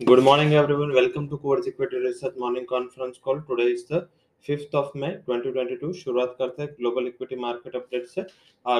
Good 0.00 0.22
morning, 0.22 0.54
everyone. 0.54 0.92
Welcome 0.94 1.28
to 1.28 1.36
Coors 1.36 1.66
Equity 1.66 1.98
Research 1.98 2.34
Morning 2.36 2.64
Conference 2.64 3.18
Call. 3.18 3.40
Today 3.40 3.72
is 3.72 3.84
the 3.84 4.06
5th 4.44 4.72
of 4.72 4.94
May 4.94 5.10
2022. 5.26 5.92
शुरुआत 5.94 6.36
करते 6.38 6.62
हैं 6.62 6.70
global 6.72 7.06
equity 7.06 7.36
market 7.36 7.76
update 7.76 8.06
से 8.06 8.22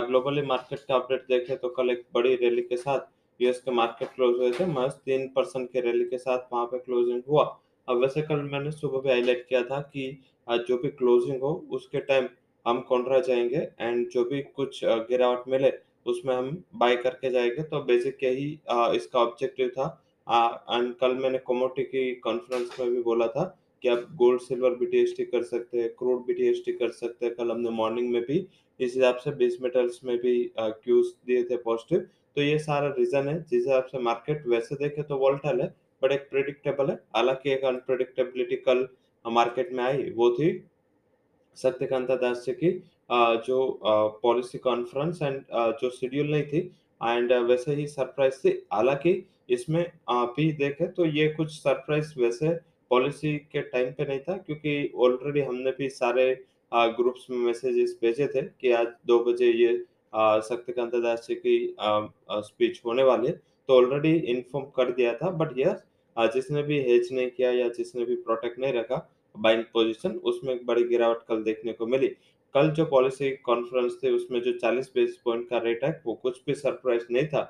globally 0.06 0.42
market 0.46 0.84
का 0.88 0.94
update 0.94 1.26
देखें 1.28 1.56
तो 1.56 1.68
कल 1.78 1.90
एक 1.90 2.04
बड़ी 2.14 2.34
रैली 2.44 2.62
के 2.62 2.76
साथ 2.76 3.10
यूएस 3.40 3.60
के 3.64 3.70
मार्केट 3.80 4.14
क्लोज 4.14 4.36
हुए 4.38 4.50
थे 4.60 4.66
मस्त 4.72 5.02
तीन 5.06 5.28
परसेंट 5.36 5.68
के 5.72 5.80
रैली 5.90 6.04
के 6.10 6.18
साथ 6.18 6.49
वहाँ 6.53 6.67
पे 6.67 6.78
क्लोजिंग 6.78 7.22
हुआ 7.28 7.44
अब 7.88 8.00
वैसे 8.03 8.22
कल 8.30 8.48
मैंने 8.54 8.71
सुबह 8.71 9.00
भी 9.00 9.10
हाईलाइट 9.10 9.46
किया 9.48 9.62
था 9.71 9.80
कि 9.92 10.10
आज 10.48 10.66
जो 10.69 10.78
भी 10.82 10.88
क्लोजिंग 11.03 11.40
हो 11.42 11.54
उसके 11.71 12.00
टाइम 12.10 12.28
हम 12.66 12.80
कॉन्ट्रा 12.88 13.21
जाएँगे 13.30 13.69
एंड 13.80 14.08
जो 14.10 14.24
भी 14.24 14.42
कुछ 14.56 14.85
गिरावट 14.85 15.48
मिले 15.48 15.78
उसमें 16.06 16.34
हम 16.34 16.56
बाय 16.77 16.96
करके 16.96 17.30
जाएँगे 17.30 17.62
तो 17.62 17.82
बेसिक 17.84 18.24
यही 18.24 18.52
इसका 18.96 19.19
ऑब्जेक्टिव 19.20 19.69
था 19.78 19.96
एंड 20.29 20.95
कल 20.95 21.15
मैंने 21.16 21.38
कमोडिटी 21.47 21.83
की 21.84 22.15
कॉन्फ्रेंस 22.20 22.77
में 22.80 22.91
भी 22.91 23.02
बोला 23.02 23.27
था 23.29 23.45
कि 23.83 23.89
आप 23.89 24.07
गोल्ड 24.16 24.41
सिल्वर 24.41 24.75
बीटीएसटी 24.77 25.25
कर 25.25 25.43
सकते 25.45 25.79
हैं 25.79 25.89
क्रूड 25.98 26.25
बीटीएसटी 26.27 26.73
कर 26.73 26.91
सकते 26.93 27.27
हैं। 27.27 27.35
कल 27.35 27.51
हमने 27.51 27.71
मॉर्निंग 27.73 28.11
में 28.12 28.23
भी 28.23 28.38
इस 28.80 28.95
हिसाब 28.95 29.16
से 29.16 29.30
बेस 29.37 29.59
मेटल्स 29.62 30.01
में 30.05 30.16
भी 30.19 30.51
क्यूज 30.59 31.07
दिए 31.27 31.43
थे 31.45 31.57
पॉजिटिव 31.59 32.07
तो 32.37 32.43
ये 32.43 32.59
सारा 32.59 32.88
रीजन 32.99 33.29
है। 33.29 33.38
जिस 33.41 33.62
हिसाब 33.62 33.85
से 33.85 33.99
मार्केट 34.01 34.47
वैसे 34.49 34.75
देखे 34.77 35.02
तो 35.02 35.16
वोल्टल 35.19 35.61
है 35.61 35.75
बट 36.02 36.12
एक 36.12 36.29
प्रिडिक्टेबल 36.30 36.91
है। 36.91 36.95
हालाँकि 37.16 37.51
एक 37.52 37.65
अनप्रिडिक्टेबिलिटी 37.65 38.57
कल 38.59 38.87
मार्केट 39.24 39.73
में 39.73 39.83
आई, 39.85 40.10
वो 40.10 40.30
थी 40.33 40.65
सत्यकांता 41.57 42.16
दास 42.16 42.45
जी 42.47 42.52
की 42.55 42.71
जो 43.47 43.59
पॉलिसी 44.23 44.59
कॉन्फ्रेंस 44.59 45.23
एंड 45.23 45.43
जो 45.80 45.91
शेड्यूल 45.91 46.30
नहीं 46.30 46.43
थी 46.45 46.60
एंड 47.01 47.33
वैसे 47.48 47.75
ही 47.75 47.87
सरप्राइज़ 47.88 48.38
थी। 48.38 48.51
हालाँकि 48.73 49.23
इसमें 49.51 49.84
अभी 49.84 50.51
देखें 50.55 50.91
तो 50.93 51.05
ये 51.07 51.29
कुछ 51.34 51.52
सरप्राइज़ 51.52 52.12
वैसे 52.19 52.48
पॉलिसी 52.91 53.37
के 53.52 53.61
टाइम 53.62 53.91
पे 53.93 54.05
नहीं 54.05 54.21
था, 54.21 54.37
क्योंकि 54.37 54.93
ऑलरेडी 54.96 55.41
हमने 55.43 55.71
भी 55.79 55.88
सारे 55.91 56.32
ग्रुप्स 56.73 57.26
में 57.30 57.38
मैसेजेस 57.38 57.96
भेजे 58.02 58.26
थे 58.26 58.43
कि 58.43 58.73
आज 58.73 58.87
दो 59.07 59.19
बजे 59.24 59.51
ये 59.52 59.76
शक्तिकांता 60.45 60.99
दास 61.01 61.26
जी 61.29 61.35
की 61.37 61.57
स्पीच 62.45 62.80
होने 62.85 63.02
वाली 63.02 63.26
है। 63.26 63.32
तो 63.69 63.74
ऑलरेडी 63.74 64.12
इन्फॉर्म 64.32 64.66
कर 64.76 64.91
दिया 64.92 65.12
था 65.14 65.30
बट 65.32 65.58
यस 65.58 65.82
जिसने 66.34 66.62
भी 66.62 66.78
हेज 66.82 67.08
नहीं 67.12 67.30
किया 67.30 67.50
या 67.52 67.69
जिसने 67.70 68.04
भी 68.04 68.14
प्रोटेक्ट 68.19 68.58
नहीं 68.58 68.72
रखा 68.72 69.08
बाइंग 69.34 69.62
पोजीशन 69.72 70.12
उसमें 70.24 70.54
एक 70.54 70.64
बड़ी 70.66 70.84
गिरावट 70.84 71.22
कल 71.28 71.42
देखने 71.42 71.72
को 71.72 71.86
मिली। 71.86 72.08
कल 72.54 72.70
जो 72.70 72.84
पॉलिसी 72.86 73.30
कॉन्फ्रेंस 73.44 73.98
थी, 74.02 74.10
उसमें 74.10 74.41
जो 74.42 74.52
40 74.54 74.91
बेसिस 74.94 75.16
पॉइंट 75.18 75.48
का 75.48 75.58
रेट 75.58 75.84
है, 75.84 75.91
वो 76.06 76.14
कुछ 76.14 76.41
भी 76.46 76.54
सरप्राइज़ 76.56 77.06
नहीं 77.10 77.27
था, 77.27 77.42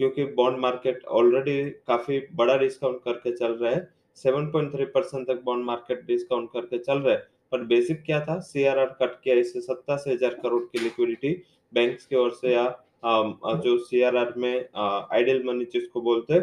क्योंकि 0.00 0.24
बॉन्ड 0.34 0.58
मार्केट 0.58 1.04
ऑलरेडी 1.10 1.62
काफ़ी 1.88 2.20
बड़ा 2.34 2.56
डिस्काउंट 2.58 3.00
करके 3.04 3.36
चल 3.36 3.52
रहा 3.54 3.70
है। 3.70 3.88
7.3 4.16 4.84
परसेंट 4.86 5.26
तक 5.26 5.42
बॉन्ड 5.44 5.64
मार्केट 5.64 6.04
डिस्काउंट 6.06 6.48
करके 6.52 6.78
चल 6.78 6.98
रहा 6.98 7.14
है। 7.14 7.26
पर 7.52 7.64
बेसिक 7.66 8.02
क्या 8.04 8.20
था? 8.20 8.38
सीआरआर 8.40 8.96
कट 9.00 9.20
किया, 9.22 9.34
इससे 9.36 9.60
सत्तासी 9.60 10.10
हज़ार 10.10 10.34
करोड़ 10.42 10.62
की 10.62 10.78
लिक्विडिटी 10.78 11.42
बैंक 11.72 11.98
की 12.00 12.16
ओर 12.16 12.30
से 12.32 12.52
या 12.52 12.66
जो 13.04 13.76
सीआरआर 13.80 14.32
में 14.36 14.68
आइडियल 14.74 15.42
मनी 15.44 15.64
जिसको 15.72 16.00
बोलते 16.00 16.40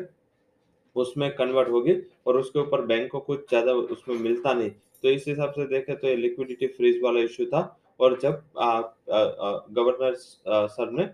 उसमें 0.96 1.30
कन्वर्ट 1.36 1.70
होगी 1.70 1.94
और 2.28 2.38
उसके 2.38 2.60
ऊपर 2.60 2.82
बैंक 2.86 3.10
को 3.12 3.20
कुछ 3.22 3.50
ज़्यादा 3.50 3.74
उसमें 3.74 4.16
मिलता 4.18 4.54
नहीं। 4.54 4.70
तो 5.04 5.10
इस 5.10 5.26
हिसाब 5.28 5.52
से 5.52 5.66
देखें 5.68 5.96
तो 5.96 6.08
ये 6.08 6.16
लिक्विडिटी 6.16 6.68
फ्रीज़ 6.68 7.00
वाला 7.04 7.20
इश्यू 7.22 7.46
था। 7.46 7.62
और 8.00 8.18
जब 8.20 8.42
गवर्नर 9.72 10.16
सर 10.68 10.92
ने 10.92 11.10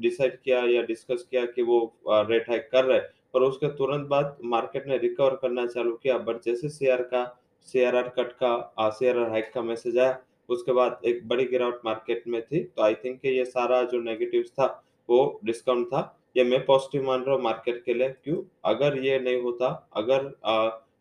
डिसाइड 0.00 0.40
किया 0.40 0.60
या 0.66 0.82
डिस्कस 0.82 1.26
किया 1.30 1.44
कि 1.46 1.62
वो 1.62 1.80
रेट 2.06 2.50
हाइक 2.50 2.68
कर 2.72 2.84
रहे 2.84 3.00
और 3.34 3.42
उसके 3.42 3.68
तुरंत 3.76 4.08
बाद 4.08 4.36
मार्केट 4.46 4.86
ने 4.86 4.98
रिकवर 4.98 5.34
करना 5.42 5.66
चालू 5.66 5.96
किया 6.02 6.18
बट 6.20 6.42
जैसे 6.44 6.68
शेयर 6.70 7.02
का 7.12 7.24
सीआरआर 7.68 8.08
कट 8.18 8.32
का 8.42 8.90
सीआरआर 8.90 9.30
हाइक 9.30 9.50
का 9.54 9.62
मैसेज 9.62 9.98
आया, 9.98 10.18
उसके 10.48 10.72
बाद 10.72 11.00
एक 11.04 11.26
बड़ी 11.28 11.44
गिरावट 11.46 11.80
मार्केट 11.84 12.24
में 12.28 12.40
थी। 12.42 12.62
तो 12.64 12.82
आई 12.82 12.94
थिंक 12.94 13.24
ये 13.24 13.44
सारा 13.44 13.82
जो 13.84 14.00
नेगेटिव 14.00 14.42
था, 14.50 14.66
वो 15.08 15.40
डिस्काउंट 15.44 15.86
था। 15.86 16.00
ये 16.36 16.44
मैं 16.44 16.64
पॉजिटिव 16.66 17.06
मान 17.06 17.22
रहा 17.22 17.34
हूँ 17.34 17.42
मार्केट 17.42 17.82
के 17.84 17.94
लिए 17.94 18.08
क्यों? 18.24 18.42
अगर 18.64 18.98
ये 18.98 19.18
नहीं 19.20 19.42
होता, 19.42 19.68
अगर 19.96 20.26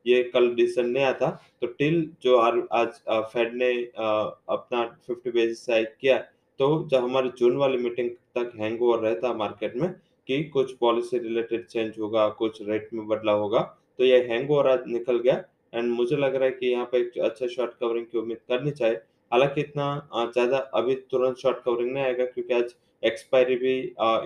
ये 0.06 0.22
कल 0.26 0.50
डिसीज़न 0.56 0.90
नहीं 0.90 1.04
आता, 1.04 1.30
तो 1.62 1.68
टिल 1.70 2.10
जो 2.24 2.38
आर 2.38 2.62
आज 2.74 3.02
फेड 3.34 3.54
ने 3.56 3.72
अ, 3.74 4.04
अपना 4.50 4.84
50 5.10 5.32
बेसिस 5.32 5.70
हाइक 5.70 5.96
किया, 6.02 6.18
तो 6.60 6.88
जब 6.92 7.04
हमारी 7.04 7.30
जून 7.38 7.56
वाली 7.58 7.78
मीटिंग 7.80 8.10
तक 8.38 8.52
हैंगओवर 8.60 9.00
रहता 9.00 9.34
मार्केट 9.36 9.76
में 9.76 9.90
कि 10.30 10.44
कुछ 10.50 10.74
पॉलिसी 10.78 11.18
रिलेटेड 11.20 11.66
चेंज 11.68 12.00
होगा, 12.00 12.28
कुछ 12.30 12.62
रेट 12.62 12.90
में 12.94 13.08
बदलाव 13.08 13.40
होगा, 13.42 13.62
तो 14.00 14.04
ये 14.04 14.20
हैंगओवर 14.28 14.68
आज 14.70 14.84
निकल 14.88 15.20
गया 15.20 15.44
एंड 15.74 15.92
मुझे 15.92 16.16
लग 16.18 16.36
रहा 16.36 16.46
है 16.46 16.52
कि 16.52 16.68
यहाँ 16.68 16.86
पे 16.92 16.98
एक 17.00 17.18
अच्छा 17.22 17.48
शॉर्ट 17.48 17.72
कवरिंग 17.80 18.06
की 18.06 18.18
उम्मीद 18.18 18.38
करनी 18.50 18.72
चाहिए। 18.72 18.96
हालाँकि 19.32 19.62
इतना 19.62 19.86
ज़्यादा 20.34 20.58
अभी 20.76 20.96
तुरंत 21.12 21.38
शॉर्ट 21.38 21.58
कवरिंग 21.66 21.92
नहीं 21.92 22.04
आएगा 22.04 22.26
क्योंकि 22.26 22.54
आज 22.54 22.74
एक्सपायरी 23.04 23.56
भी 23.56 23.74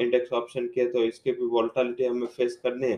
इंडेक्स 0.04 0.32
ऑप्शन 0.34 0.68
की 0.68 0.82
है 0.82 0.88
तो 0.92 1.04
इसकी 1.04 1.32
भी 1.32 1.46
वोलेटिलिटी 1.48 2.06
हमें 2.06 2.28
फेस 2.28 2.60
करनी 2.64 2.88
है। 2.88 2.98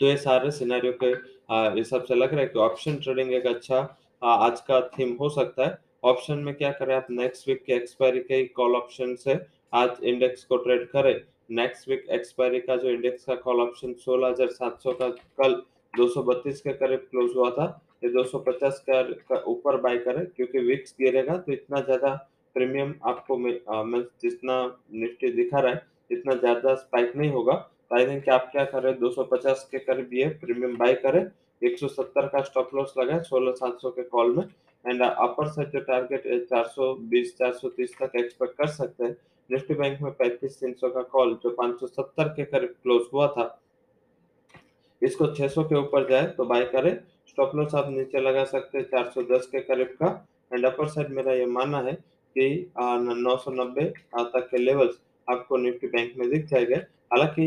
तो 0.00 0.06
ये 0.06 0.16
सारे 0.16 0.50
सिनेरियो 0.50 0.92
के 1.02 1.12
अ, 1.48 1.72
हिसाब 1.76 2.04
से 2.04 2.14
लग 2.14 2.32
रहा 2.32 2.40
है 2.40 2.46
कि 2.46 2.58
ऑप्शन 2.60 2.96
ट्रेडिंग 2.98 3.32
एक 3.34 3.46
अच्छा 3.46 3.78
अ, 4.22 4.26
आज 4.26 4.60
का 4.60 4.80
थीम 4.90 5.12
हो 5.20 5.28
सकता 5.30 5.66
है। 5.66 5.78
ऑप्शन 6.04 6.38
में 6.38 6.54
क्या 6.54 6.70
करें 6.72 6.94
आप 6.94 7.06
नेक्स्ट 7.10 7.48
वीक 7.48 7.62
के 7.64 7.72
एक्सपायरी 7.74 8.20
के 8.20 8.44
कॉल 8.56 8.74
ऑप्शन 8.76 9.14
से 9.16 9.38
आज 9.72 10.02
इंडेक्स 10.04 10.44
को 10.44 10.56
ट्रेड 10.58 10.86
करें। 10.90 11.14
नेक्स्ट 11.52 11.88
वीक 11.88 12.06
एक्सपायरी 12.10 12.60
का 12.60 12.76
जो 12.76 12.88
इंडेक्स 12.90 13.24
का 13.24 13.34
कॉल 13.36 13.60
ऑप्शन 13.60 13.92
16,700 14.00 14.92
का 14.92 15.08
कल 15.40 15.54
232 15.94 16.60
के 16.60 16.72
करीब 16.74 17.06
क्लोज 17.10 17.30
हुआ 17.36 17.50
था। 17.50 17.66
ये 18.04 18.10
250 18.10 18.78
का 18.88 19.42
ऊपर 19.46 19.76
बाय 19.80 19.98
करें 19.98 20.24
क्योंकि 20.26 20.58
विक्स 20.66 20.94
गिरेगा 21.00 21.36
तो 21.38 21.52
इतना 21.52 21.80
ज़्यादा 21.80 22.14
प्रीमियम 22.56 22.94
आपको 23.06 23.36
जितना 24.22 24.56
निफ्टी 24.94 25.30
दिखा 25.32 25.60
रहा 25.60 25.72
है, 25.72 25.82
इतना 26.10 26.34
ज़्यादा 26.34 26.74
स्पाइक 26.74 27.12
नहीं 27.16 27.30
होगा। 27.30 27.52
तो 27.92 27.96
आई 27.98 28.06
थिंक 28.06 28.28
आप 28.28 28.48
क्या 28.52 28.64
करें 28.64 28.92
250 28.98 29.62
के 29.70 29.78
करीब 29.78 30.10
ये 30.14 30.28
प्रीमियम 30.40 30.76
बाय 30.76 30.92
करें 31.02 31.20
170 31.62 32.28
का 32.28 32.40
स्टॉप 32.42 32.70
लॉस 32.74 32.94
लगाएँ 32.98 33.20
16700 33.22 33.90
के 33.96 34.02
कॉल 34.02 34.34
में। 34.36 34.44
एंड 34.84 35.02
अपर 35.02 35.48
साइड 35.48 35.72
जो 35.72 35.80
टारगेट 35.80 36.26
है 36.26 36.38
420 36.46 37.32
430 37.40 37.92
तक 37.98 38.16
एक्सपेक्ट 38.16 38.56
कर 38.58 38.66
सकते 38.68 39.04
हैं। 39.04 39.16
निफ्टी 39.50 39.74
बैंक 39.74 40.00
में 40.02 40.10
35300 40.12 40.90
का 40.94 41.02
कॉल 41.12 41.34
जो 41.42 41.54
570 41.60 42.32
के 42.36 42.44
करीब 42.44 42.74
क्लोज 42.82 43.02
हुआ 43.12 43.26
था। 43.36 43.46
इसको 45.02 45.26
600 45.34 45.64
के 45.64 45.78
ऊपर 45.78 46.08
जाए 46.10 46.26
तो 46.36 46.44
बाय 46.44 46.64
करें। 46.72 46.92
स्टॉप 47.28 47.54
लॉस 47.56 47.74
आप 47.74 47.90
नीचे 47.90 48.20
लगा 48.20 48.44
सकते 48.56 48.78
हैं 48.78 48.88
410 48.88 49.46
के 49.46 49.60
करीब 49.60 49.96
का। 50.02 50.14
एंड 50.54 50.66
अपर 50.66 50.88
साइड 50.88 51.10
मेरा 51.10 51.32
ये 51.34 51.46
मानना 51.52 51.80
है 51.80 51.92
कि 51.92 52.72
आ, 52.78 52.96
990 52.96 53.88
तक 54.16 54.48
के 54.50 54.58
लेवल्स 54.58 55.00
आपको 55.28 55.56
निफ्टी 55.58 55.86
बैंक 55.88 56.12
में 56.18 56.28
दिख 56.30 56.46
जाएगा। 56.46 56.76
हालाँकि 57.12 57.46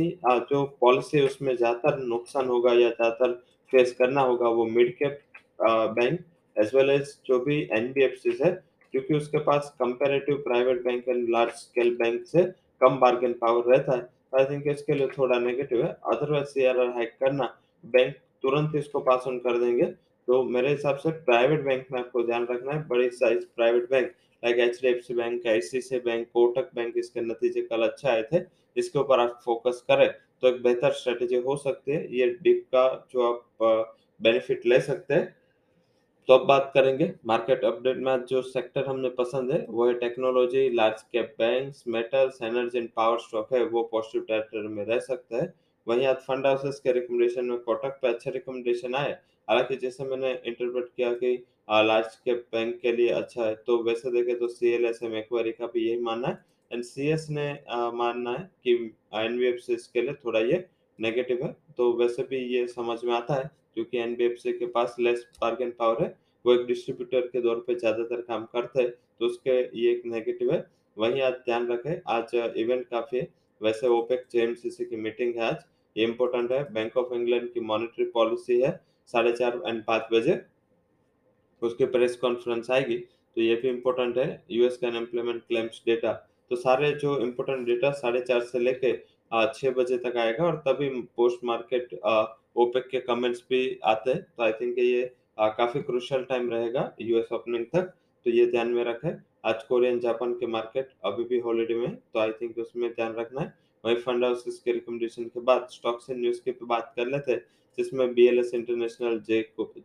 जो 0.50 0.64
पॉलिसी 0.82 1.22
उसमें 1.22 1.56
ज़्यादातर 1.56 1.98
नुकसान 2.00 2.48
होगा 2.48 2.74
या 2.74 2.90
ज़्यादातर 2.90 3.32
फेस 3.72 3.96
करना 4.00 4.22
होगा 4.22 4.50
वो 4.50 4.66
mid 4.68 4.96
cap 4.98 5.22
bank 5.62 6.20
as 6.56 6.72
well 6.76 6.90
as 6.90 7.16
जो 7.28 7.40
भी 7.40 7.62
एनबीएफसी 7.74 8.38
है, 8.42 8.52
क्योंकि 8.94 9.14
उसके 9.14 9.38
पास 9.42 9.74
comparative 9.80 10.36
private 10.44 10.84
bank 10.84 11.08
and 11.08 11.30
large 11.30 11.54
scale 11.56 11.96
bank 11.96 12.26
से 12.26 12.44
कम 12.82 12.98
बार्गेन 13.00 13.34
पावर 13.42 13.72
रहता 13.72 13.96
है। 13.96 14.08
आई 14.34 14.46
थिंक 14.46 14.68
इसके 14.68 14.94
लिए 14.94 15.08
थोड़ा 15.10 15.40
नेगेटिव 15.40 15.84
है। 15.84 15.90
अदरवाइज़ 16.06 16.48
सीआरआर 16.48 16.90
हाइक 16.96 17.14
करना 17.20 17.54
बैंक 17.84 18.16
तुरंत 18.44 18.76
इसको 18.76 19.00
पास 19.02 19.24
ऑन 19.28 19.38
कर 19.40 19.58
देंगे। 19.60 19.86
तो 20.28 20.42
मेरे 20.46 20.70
हिसाब 20.70 20.98
से 20.98 21.12
प्राइवेट 21.26 21.64
बैंक 21.66 21.86
में 21.92 22.00
आपको 22.00 22.24
ध्यान 22.24 22.48
रखना 22.52 22.74
है। 22.74 22.88
बड़ी 22.88 23.10
size 23.12 23.46
private 23.56 23.90
bank 23.90 24.12
like 24.46 24.60
H 24.60 24.80
D 24.82 24.88
F 24.88 25.00
C 25.04 25.14
bank 25.14 25.48
ICICI 25.48 26.02
bank 26.02 26.28
Kotak 26.34 26.70
bank 26.76 26.98
इसके 26.98 27.22
नतीजे 27.22 27.62
कल 27.64 27.84
अच्छा 27.84 28.10
आए 28.10 28.24
थे, 28.24 28.42
इसके 28.76 29.00
ऊपर 29.00 29.20
आप 29.20 29.40
फोकस 29.46 29.84
करें 29.88 30.10
तो 30.42 30.48
एक 30.48 30.62
बेहतर 30.64 30.92
स्ट्रेटेजी 30.94 31.36
हो 31.38 31.56
सकती 31.58 31.92
है। 31.92 32.16
ये 32.16 32.28
डिप 32.44 32.64
का 32.76 33.08
जो 33.12 33.24
आप 33.24 33.96
बेनिफिट 34.20 34.66
ले 34.66 34.80
सकते 34.82 35.14
हैं। 35.14 35.36
तो 36.30 36.34
अब 36.34 36.46
बात 36.48 36.72
करेंगे 36.74 37.12
मार्केट 37.26 37.64
अपडेट 37.66 37.98
में। 37.98 38.26
जो 38.26 38.42
सेक्टर 38.44 38.86
हमने 38.86 39.10
पसंद 39.18 39.52
है, 39.52 39.66
वो 39.70 39.88
है 39.88 39.94
technology 40.00 40.70
large 40.72 41.02
cap 41.12 41.36
banks 41.40 41.84
metals 41.88 42.42
energy 42.44 42.78
and 42.78 42.90
power 42.96 43.20
stock 43.20 43.54
है, 43.54 43.64
वो 43.66 43.84
पॉजिटिव 43.86 44.22
टेरिटरी 44.24 44.68
में 44.70 44.86
रह 44.86 45.00
सकता 45.02 45.38
है। 45.38 45.54
वहीं 45.88 46.06
आज 46.08 46.16
फंड 46.18 46.46
हाउसेस 46.46 46.80
के 46.84 46.92
रिकमेंडेशन 46.92 47.46
में 47.46 47.58
कोटक 47.60 48.00
पे 48.02 48.08
अच्छे 48.08 48.32
रिकमेंडेशन 48.32 48.96
आए। 48.96 49.12
हालाँकि 49.48 49.76
जैसे 49.78 50.04
मैंने 50.06 50.32
इंटरप्रेट 50.46 50.90
किया 50.96 51.12
कि 51.14 51.34
लार्ज 51.70 52.16
के 52.26 52.34
बैंक 52.34 52.80
के 52.82 52.92
लिए 52.92 53.10
अच्छा 53.12 53.46
है 53.46 53.54
तो 53.68 53.82
वैसे 53.84 54.12
देखें 54.12 54.38
तो 54.40 54.48
सी 54.48 54.72
एल 54.74 54.86
एस 54.86 55.00
एम 55.04 55.16
एक्वायरी 55.16 55.52
का 55.52 55.68
भी 55.68 55.88
यही 55.88 56.00
मानना 56.02 56.28
है। 56.28 56.44
एंड 56.72 56.84
सी 56.84 57.08
एस 57.10 57.28
ने 57.30 57.50
अ, 57.50 57.92
मानना 57.94 58.32
है 58.32 58.50
कि 58.64 58.74
एनबीएफसी 59.16 59.76
के 59.94 60.02
लिए 60.02 60.14
थोड़ा 60.26 60.40
ये 60.42 60.66
नेगेटिव 61.00 61.44
है। 61.44 61.56
तो 61.78 61.92
वैसे 61.98 62.24
भी 62.24 62.38
ये 62.48 62.66
समझ 62.68 63.04
में 63.04 63.14
आता 63.14 63.34
है 63.34 63.50
क्योंकि 63.76 63.98
एनबीएफसी 64.00 64.52
के 64.54 64.66
पास 64.68 64.96
लेस 65.00 65.26
बार्गेन 65.42 65.72
पावर 65.80 66.04
है। 66.04 66.16
वो 66.46 66.54
एक 66.54 66.66
डिस्ट्रीब्यूटर 66.68 67.28
के 67.28 67.42
तौर 67.42 67.64
पे 67.68 67.76
ज़्यादातर 67.76 68.22
काम 68.24 68.46
करते 68.46 68.82
हैं, 68.82 68.90
तो 68.90 69.26
उसके 69.26 69.52
ये 69.80 69.92
एक 69.92 70.02
नेगेटिव 70.08 70.52
है। 70.54 70.66
वहीं 70.98 71.22
आज 71.22 71.34
ध्यान 71.46 71.68
रखें, 71.68 72.02
आज 72.08 72.36
इवेंट 72.36 72.88
काफ़ी 72.88 73.18
है, 73.18 73.28
वैसे 73.62 73.88
ओपेक 73.90 74.26
जेएमसीसी 74.32 74.86
की 74.86 74.96
मीटिंग 74.98 75.36
है 75.36 75.42
आज। 75.44 75.64
ये 75.96 76.06
इंपॉर्टेंट 76.06 76.52
है। 76.52 76.64
बैंक 76.74 76.98
ऑफ़ 76.98 77.14
इंग्लैंड 77.14 77.52
की 77.54 77.60
मॉनेटरी 77.62 78.06
पॉलिसी 78.14 78.60
है 78.62 78.80
साढ़े 79.10 79.32
चार 79.34 79.62
एंड 79.68 79.84
पाँच 79.86 80.08
बजे। 80.12 80.40
उसकी 81.62 81.86
प्रेस 81.88 82.16
कॉन्फ्रेंस 82.18 82.72
आएगी 82.72 82.98
तो 82.98 83.42
ये 83.42 83.56
भी 83.56 83.70
इम्पोर्टेंट 83.70 84.18
है। 84.18 84.44
यूएस 84.52 84.78
का 84.78 84.88
अनएम्प्लॉयमेंट 84.88 85.42
क्लेम्स 85.44 85.82
डेटा 85.86 86.14
तो 86.52 86.56
सारे 86.56 86.92
जो 87.02 87.18
इम्पोर्टेंट 87.22 87.66
डेटा 87.68 87.92
साढ़े 87.94 88.22
चार 88.22 88.42
से 88.44 88.60
लेके 88.60 88.98
छः 89.54 89.72
बजे 89.74 89.98
तक 89.98 90.18
आएगा 90.18 90.44
और 90.46 90.56
तभी 90.68 90.90
पोस्ट 91.18 91.44
मार्केट 91.46 91.94
ओपेक 92.56 92.88
के 92.88 93.00
कमेंट्स 93.02 93.44
भी 93.50 93.80
आते 93.84 94.12
हैं। 94.12 94.22
तो 94.22 94.44
आई 94.44 94.52
थिंक 94.54 94.78
ये 94.80 95.12
आ, 95.40 95.48
काफ़ी 95.50 95.82
क्रुशियल 95.82 96.24
टाइम 96.24 96.50
रहेगा 96.52 96.92
यूएस 97.02 97.32
ओपनिंग 97.34 97.66
तक। 97.66 97.94
तो 98.26 98.32
ये 98.32 98.46
ध्यान 98.52 98.68
में 98.70 98.84
रखें। 98.84 99.10
आज 99.46 99.64
कोरियन 99.64 100.00
जापान 100.00 100.34
के 100.34 100.48
मार्केट 100.48 100.90
अभी 101.06 101.24
भी 101.24 101.40
हॉलीडे 101.40 101.76
में 101.76 101.96
तो 101.96 102.20
आई 102.20 102.32
थिंक 102.32 102.58
उसमें 102.58 102.90
ध्यान 102.92 103.16
रखना 103.16 103.42
है। 103.42 103.54
वही 103.86 103.96
फंड 103.98 104.24
हाउसेस 104.24 104.60
के 104.66 104.72
रिकमेंडेशन 104.72 105.24
के 105.26 105.40
बाद 105.42 105.68
स्टॉक्स 105.72 106.10
एंड 106.10 106.20
न्यूज़ 106.20 106.42
की 106.46 106.52
बात 106.64 106.94
कर 106.96 107.08
लेते 107.08 107.32
हैं, 107.32 107.42
जिसमें 107.78 108.14
B 108.14 108.28
L 108.28 108.40
S 108.40 108.52
international 108.54 109.20
J 109.28 109.42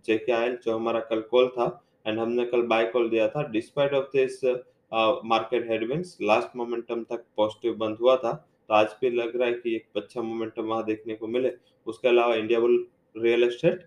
J 0.06 0.17
K 0.19 0.32
I 0.32 0.52
जो 0.64 0.75
हमारा 0.75 1.00
कल 1.11 1.20
कॉल 1.31 1.49
था 1.58 1.67
एंड 2.06 2.19
हमने 2.19 2.44
कल 2.47 2.62
बाय 2.67 2.85
कॉल 2.93 3.08
दिया 3.11 3.29
था 3.29 3.47
despite 3.49 3.94
of 3.94 4.17
this 4.17 4.44
market 5.25 5.69
headwinds 5.70 6.17
last 6.23 6.56
momentum 6.56 7.02
तक 7.11 7.25
पॉजिटिव 7.37 7.75
बंद 7.79 7.97
हुआ 8.00 8.17
था 8.17 8.32
तो 8.69 8.75
आज 8.75 8.94
भी 9.00 9.11
लग 9.11 9.37
रहा 9.37 9.49
है 9.49 9.55
कि 9.55 9.75
एक 9.76 9.97
अच्छा 9.97 10.23
मोमेंटम 10.23 10.62
वहाँ 10.64 10.85
देखने 10.85 11.14
को 11.14 11.26
मिले। 11.29 11.53
उसके 11.87 12.08
अलावा 12.08 12.35
India 12.35 12.61
bull 12.61 12.87
real 13.17 13.44
estate 13.44 13.85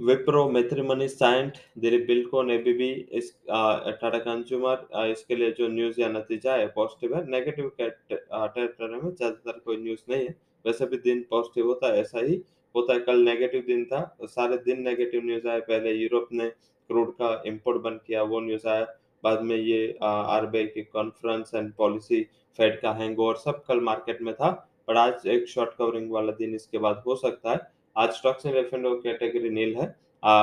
Wipro 0.00 0.48
matrimony 0.48 1.06
Cyient 1.08 1.56
Dilip 1.78 2.06
Buildcon 2.06 2.50
ABB 2.50 2.88
इस 3.18 3.32
टाटा 3.48 4.18
कंज्यूमर 4.18 5.06
इसके 5.06 5.36
लिए 5.36 5.50
जो 5.58 5.66
न्यूज़ 5.68 6.00
या 6.00 6.08
नतीजा 6.08 6.52
है, 6.54 6.66
पॉजिटिव 6.76 7.14
है, 7.16 7.24
नेगेटिव 7.30 7.70
टेरिटरी 7.80 8.88
में 8.88 9.10
ज़्यादातर 9.10 9.58
कोई 9.64 9.76
न्यूज़ 9.76 10.00
नहीं 10.10 10.24
है। 10.24 10.34
वैसे 10.64 10.86
भी 10.86 10.96
दिन 10.98 11.24
पॉजिटिव 11.30 11.66
होता 11.66 11.86
है, 11.86 12.00
ऐसा 12.00 12.20
ही 12.20 12.40
होता 12.74 12.92
है, 12.92 13.00
कल 13.00 13.20
नेगेटिव 13.24 13.64
दिन 13.66 13.84
था, 13.84 14.00
सारे 14.24 14.56
दिन 14.64 14.80
नेगेटिव 14.82 15.24
न्यूज़ 15.24 15.48
आए, 15.48 15.60
पहले 15.62 15.92
यूरोप 15.92 16.28
ने 16.32 16.48
क्रूड 16.48 17.12
का 17.14 17.42
इम्पोर्ट 17.46 17.82
बंद 17.82 18.00
किया, 18.06 18.22
वो 18.22 18.40
न्यूज़ 18.40 18.66
आया, 18.68 18.86
बाद 19.24 19.42
में 19.42 19.56
ये 19.56 19.82
आरबीआई 20.02 20.66
की 20.68 20.82
कॉन्फ्रेंस 20.84 21.50
एंड 21.54 21.72
पॉलिसी, 21.74 22.22
फेड 22.58 22.80
का 22.80 22.92
हैंगओवर 22.92 23.34
सब 23.38 23.62
कल 23.64 23.80
मार्केट 23.82 24.22
में 24.22 24.32
था, 24.34 24.50
पर 24.88 24.96
आज 24.96 25.26
एक 25.28 25.46
शॉर्ट 25.48 25.74
कवरिंग 25.78 26.10
वाला 26.12 26.32
दिन 26.34 26.54
इसके 26.54 26.78
बाद 26.78 27.02
हो 27.06 27.16
सकता 27.16 27.50
है। 27.50 27.60
आज 27.96 28.10
stocks 28.14 28.46
in 28.46 28.56
F 28.56 28.74
category 28.74 29.48
nil 29.50 29.74
है। 29.76 29.86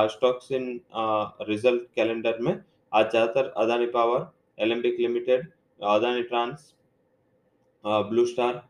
स्टॉक्स 0.08 0.50
इन 0.52 0.64
रिज़ल्ट 1.48 1.82
कैलेंडर 1.96 2.38
में 2.40 2.52
आज 2.52 3.10
ज़्यादातर 3.10 3.52
Adani 3.56 3.86
power 3.94 4.26
Alembic 4.58 4.96
limited 5.00 5.46
Adani 5.80 6.22
trans 6.24 6.72
Blue 7.84 8.24
Star 8.26 8.62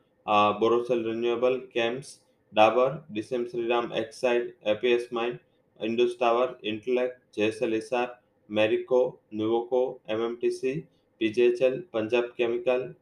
Borosil 0.61 1.05
renewable 1.07 1.57
CAMS 1.75 2.19
Dabur 2.53 2.97
डिसम 3.13 3.45
Shriram 3.47 3.93
Exide 3.95 4.53
APS 4.69 5.09
mine 5.13 5.39
Indus 5.81 6.17
tower 6.21 6.57
Intellect 6.65 7.21
JSL 7.37 7.75
SR 7.75 8.19
Marico 8.49 9.05
Nuvoco 9.35 9.83
MMTC 10.11 10.75
PGHL 11.21 11.83
Punjab 11.93 12.33
chemical 12.37 12.93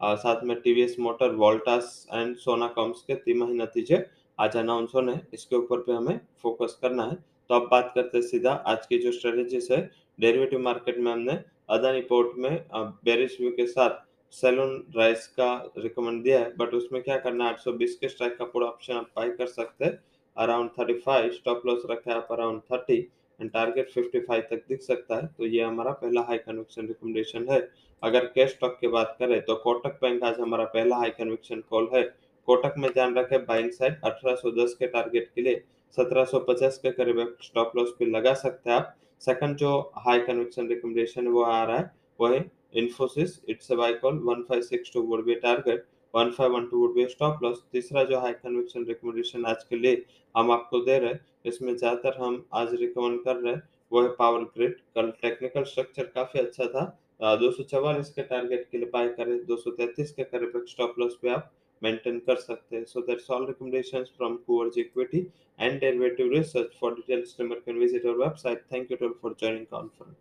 साथ 0.00 0.44
में 0.44 0.60
TVS 0.60 0.96
motor 1.00 1.34
Voltas 1.36 2.06
and 2.12 2.36
Sona 2.38 2.66
corms 2.70 3.02
के 3.02 3.14
तिमाही 3.16 3.54
नतीजे। 3.56 4.04
आज 4.38 4.56
announce 4.56 4.92
होने 4.94 5.14
इसके 5.34 5.56
ऊपर 5.56 5.80
पे 5.80 5.92
हमें 5.92 6.20
फोकस 6.42 6.78
करना 6.82 7.04
है। 7.04 7.14
तो 7.50 7.54
अब 7.54 7.68
बात 7.70 7.92
करते 7.94 8.18
हैं 8.18 8.24
सीधा, 8.24 8.52
आज 8.52 8.86
की 8.86 8.98
जो 8.98 9.12
स्ट्रेटेजीज 9.12 9.68
है 9.72 9.78
डेरिवेटिव 10.18 10.60
मार्केट 10.60 10.98
में 10.98 11.10
हमने 11.12 11.38
अदानी 11.70 12.00
पोर्ट 12.02 12.36
में 12.38 12.64
बेरिश 12.72 13.36
व्यू 13.40 13.50
के 13.50 13.66
साथ 13.66 14.04
सेलून 14.32 14.76
राइस 14.96 15.26
का 15.38 15.54
रिकमेंड 15.78 16.22
दिया 16.24 16.38
है। 16.38 16.52
बट 16.56 16.74
उसमें 16.74 17.02
क्या 17.02 17.16
करना 17.18 17.44
है 17.44 17.50
820 17.52 17.94
के 17.94 18.08
स्ट्राइक 18.08 18.36
का 18.38 18.44
पूरा 18.46 18.66
ऑप्शन 18.66 18.94
आप 18.94 19.10
बाई 19.16 19.30
कर 19.30 19.46
सकते 19.46 19.84
हैं। 19.84 19.98
अराउंड 20.36 20.70
35 20.72 21.30
स्टॉप 21.32 21.62
लॉस 21.66 21.82
रखा 21.90 22.10
है 22.10 22.16
आप 22.16 22.28
अराउंड 22.32 22.60
30 22.72 23.00
एंड 23.40 23.50
टारगेट 23.50 23.90
55 23.90 24.40
तक 24.50 24.64
दिख 24.68 24.82
सकता 24.82 25.16
है। 25.16 25.26
तो 25.28 25.46
ये 25.46 25.62
हमारा 25.62 25.90
पहला 25.94 26.20
हाई 26.22 26.38
कन्विक्शन 26.38 26.86
रिकमेंडेशन 26.86 27.48
है। 27.50 27.60
अगर 28.02 28.26
कैश 28.34 28.50
स्टॉक 28.50 28.76
की 28.80 28.88
बात 28.88 29.16
करें 29.18 29.40
तो 29.40 29.54
कोटक 29.56 29.98
बैंक 30.02 30.22
आज 30.24 30.40
हमारा 30.40 30.64
पहला 30.66 30.96
हाई 30.96 31.10
कन्विक्शन 31.12 31.62
कॉल 31.70 31.88
है। 31.94 32.02
कोटक 32.48 32.74
में 32.78 32.90
ध्यान 32.92 33.14
रखें 33.16 33.44
बाइंग 33.46 33.70
साइड 33.72 33.94
1810 34.06 34.74
के 34.74 34.86
टारगेट 34.88 35.30
के 35.34 35.42
लिए 35.42 35.62
1750 35.94 36.76
के 36.78 36.90
करीब 36.92 37.36
स्टॉप 37.42 37.72
लॉस 37.76 37.94
भी 37.98 38.10
लगा 38.10 38.34
सकते 38.36 38.70
हैं 38.70 38.76
आप। 38.76 38.94
सेकंड 39.22 39.56
जो 39.56 39.78
हाई 39.98 40.20
कन्विक्शन 40.22 40.68
रिकमेंडेशन 40.68 41.26
वो 41.28 41.42
आ 41.42 41.62
रहा 41.64 41.76
है, 41.76 41.90
वो 42.18 42.28
है 42.28 42.44
Infosys 42.74 43.40
it's 43.48 43.72
buy 43.72 43.92
call 44.02 44.18
1562 44.26 45.02
would 45.06 45.24
be 45.24 45.34
target 45.42 45.86
1512 46.14 46.74
would 46.74 46.94
be 46.94 47.06
stop 47.08 47.42
loss 47.42 47.64
तीसरा 47.72 48.04
जो 48.04 48.20
हाई 48.20 48.32
कन्विक्शन 48.34 48.84
रिकमेंडेशन 48.88 49.44
आज 49.46 49.64
के 49.64 49.76
लिए 49.76 50.04
हम 50.34 50.50
आपको 50.50 50.80
दे 50.84 50.98
रहे 50.98 51.14
इसमें 51.48 51.74
ज़्यादातर 51.76 52.22
हम 52.22 52.44
आज 52.54 52.74
रिकमेंड 52.80 53.18
कर 53.24 53.36
रहे 53.38 53.54
वो 53.92 54.02
है 54.02 54.08
पावर 54.18 54.44
ग्रिड 54.56 54.76
कल 54.94 55.10
टेक्निकल 55.22 55.64
स्ट्रक्चर 55.64 56.04
काफ़ी 56.14 56.40
अच्छा 56.40 56.66
था। 56.66 56.84
दो 57.36 57.50
के 57.60 58.22
टारगेट 58.22 58.66
के 58.70 58.78
लिए 58.78 58.90
बाय 58.92 59.08
करें 59.10 59.36
दो 59.46 59.56
सौ 59.56 59.70
तैतीस 59.72 60.10
के 60.12 60.24
करीब 60.26 60.64
स्टॉप 60.68 60.94
लॉस 60.98 61.18
पे 61.22 61.28
आप 61.30 61.52
मेंटेन 61.83 62.19
कर 62.19 62.35
सकते 62.35 62.75
हैं 62.75 62.83
so 62.85 63.01
that's 63.01 63.29
all 63.31 63.45
recommendations 63.51 64.11
from 64.17 64.39
Coors 64.49 64.81
Equity 64.85 65.23
and 65.59 65.79
Derivative 65.79 66.31
Research. 66.31 66.73
For 66.79 66.95
detailed 66.95 67.23
disclaimer, 67.23 67.61
can 67.61 67.79
visit 67.79 68.05
our 68.05 68.15
website. 68.15 68.67
Thank 68.69 68.89
you 68.89 68.97
all 69.01 69.15
for 69.21 69.33
joining 69.35 69.65
conference. 69.67 70.19